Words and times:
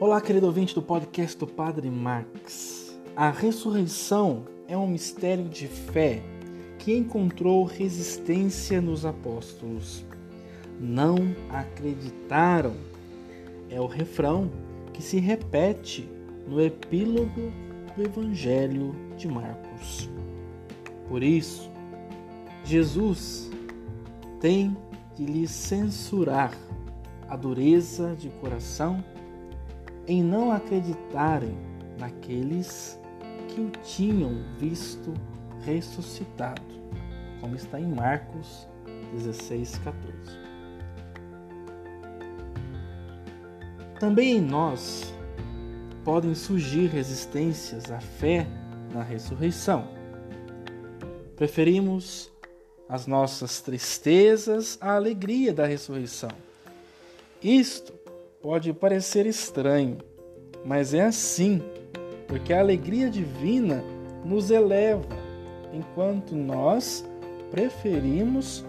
Olá, 0.00 0.18
querido 0.18 0.46
ouvinte 0.46 0.74
do 0.74 0.80
podcast 0.80 1.36
do 1.36 1.46
Padre 1.46 1.90
Max. 1.90 2.98
A 3.14 3.28
ressurreição 3.28 4.46
é 4.66 4.74
um 4.74 4.86
mistério 4.86 5.46
de 5.46 5.68
fé 5.68 6.22
que 6.78 6.96
encontrou 6.96 7.64
resistência 7.64 8.80
nos 8.80 9.04
apóstolos. 9.04 10.02
Não 10.80 11.16
acreditaram. 11.50 12.72
É 13.68 13.78
o 13.78 13.86
refrão 13.86 14.50
que 14.94 15.02
se 15.02 15.20
repete 15.20 16.08
no 16.48 16.62
epílogo 16.62 17.52
do 17.94 18.02
Evangelho 18.02 18.96
de 19.18 19.28
Marcos. 19.28 20.08
Por 21.10 21.22
isso, 21.22 21.70
Jesus 22.64 23.50
tem 24.40 24.74
de 25.14 25.26
lhes 25.26 25.50
censurar 25.50 26.56
a 27.28 27.36
dureza 27.36 28.16
de 28.18 28.30
coração 28.30 29.04
em 30.10 30.24
não 30.24 30.50
acreditarem 30.50 31.56
naqueles 31.96 32.98
que 33.46 33.60
o 33.60 33.70
tinham 33.84 34.42
visto 34.58 35.14
ressuscitado, 35.64 36.60
como 37.40 37.54
está 37.54 37.78
em 37.78 37.86
Marcos 37.86 38.66
16, 39.12 39.78
14. 39.78 40.10
Também 44.00 44.38
em 44.38 44.40
nós 44.40 45.14
podem 46.04 46.34
surgir 46.34 46.88
resistências 46.88 47.88
à 47.92 48.00
fé 48.00 48.48
na 48.92 49.04
ressurreição. 49.04 49.86
Preferimos 51.36 52.32
as 52.88 53.06
nossas 53.06 53.60
tristezas 53.60 54.76
à 54.80 54.96
alegria 54.96 55.52
da 55.54 55.66
ressurreição. 55.66 56.30
Isto 57.40 57.99
pode 58.42 58.72
parecer 58.72 59.26
estranho, 59.26 59.98
mas 60.64 60.94
é 60.94 61.02
assim, 61.02 61.62
porque 62.26 62.52
a 62.52 62.60
alegria 62.60 63.10
divina 63.10 63.84
nos 64.24 64.50
eleva, 64.50 65.16
enquanto 65.72 66.34
nós 66.34 67.04
preferimos 67.50 68.64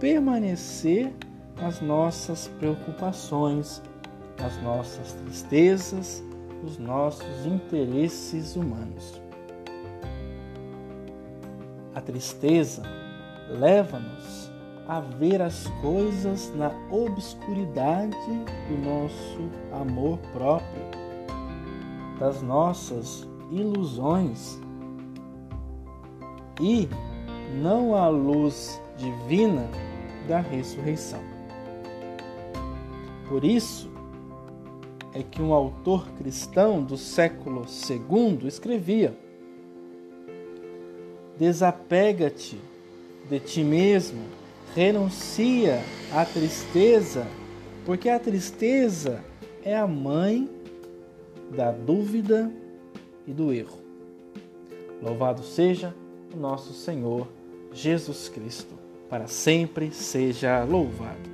permanecer 0.00 1.12
nas 1.60 1.80
nossas 1.80 2.48
preocupações, 2.58 3.82
nas 4.40 4.60
nossas 4.62 5.12
tristezas, 5.12 6.22
nos 6.62 6.78
nossos 6.78 7.46
interesses 7.46 8.56
humanos. 8.56 9.20
A 11.94 12.00
tristeza 12.00 12.82
leva-nos 13.48 14.51
a 14.86 15.00
ver 15.00 15.40
as 15.40 15.66
coisas 15.80 16.52
na 16.54 16.70
obscuridade 16.90 18.16
do 18.68 18.78
nosso 18.84 19.50
amor 19.72 20.18
próprio, 20.32 20.82
das 22.18 22.42
nossas 22.42 23.26
ilusões 23.50 24.58
e 26.60 26.88
não 27.60 27.94
à 27.94 28.08
luz 28.08 28.80
divina 28.96 29.68
da 30.28 30.40
ressurreição. 30.40 31.20
Por 33.28 33.44
isso 33.44 33.90
é 35.14 35.22
que 35.22 35.42
um 35.42 35.52
autor 35.52 36.06
cristão 36.18 36.82
do 36.82 36.96
século 36.96 37.66
II 37.88 38.46
escrevia: 38.46 39.16
Desapega-te 41.38 42.58
de 43.28 43.40
ti 43.40 43.64
mesmo, 43.64 44.22
renuncia 44.74 45.82
à 46.12 46.24
tristeza, 46.24 47.26
porque 47.84 48.08
a 48.08 48.18
tristeza 48.18 49.22
é 49.64 49.76
a 49.76 49.86
mãe 49.86 50.48
da 51.50 51.70
dúvida 51.70 52.50
e 53.26 53.32
do 53.32 53.52
erro. 53.52 53.78
Louvado 55.02 55.42
seja 55.42 55.94
o 56.34 56.36
nosso 56.36 56.72
Senhor 56.72 57.28
Jesus 57.72 58.28
Cristo, 58.28 58.74
para 59.08 59.26
sempre 59.26 59.90
seja 59.92 60.64
louvado. 60.64 61.30